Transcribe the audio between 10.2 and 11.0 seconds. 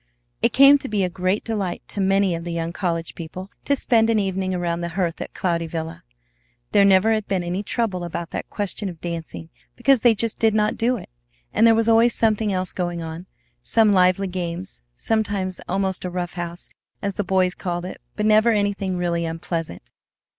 did not do